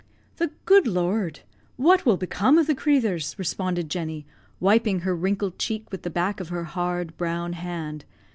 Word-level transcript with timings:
"The 0.37 0.49
good 0.65 0.87
Lord! 0.87 1.41
What 1.75 2.07
will 2.07 2.17
become 2.17 2.57
of 2.57 2.65
the 2.65 2.73
crathurs?" 2.73 3.35
responded 3.37 3.87
Jenny, 3.87 4.25
wiping 4.59 5.01
her 5.01 5.15
wrinkled 5.15 5.59
cheek 5.59 5.91
with 5.91 6.01
the 6.01 6.09
back 6.09 6.39
of 6.39 6.49
her 6.49 6.63
hard, 6.63 7.15
brown 7.17 7.53
hand. 7.53 8.05